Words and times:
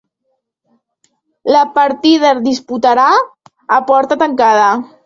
La 1.57 1.61
partida 1.77 2.33
es 2.33 2.43
disputarà 2.49 3.07
a 3.79 3.81
porta 3.93 4.21
tancada. 4.27 4.77